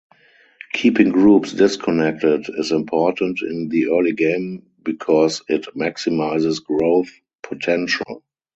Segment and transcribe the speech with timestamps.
[0.73, 7.11] Keeping groups disconnected is important in the early game because it maximizes growth
[7.43, 8.23] potential.